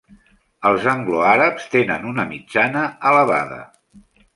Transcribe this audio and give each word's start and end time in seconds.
Els 0.69 0.87
anglo-àrabs 0.93 1.69
tenen 1.77 2.11
una 2.15 2.29
mitjana 2.33 2.87
elevada. 3.13 3.65